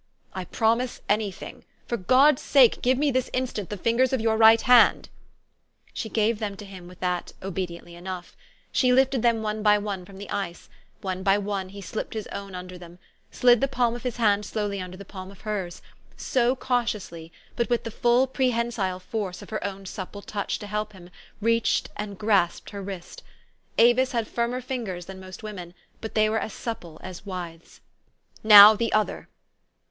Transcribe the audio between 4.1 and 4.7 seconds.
of your right